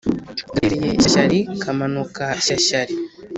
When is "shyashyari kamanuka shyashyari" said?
1.01-2.93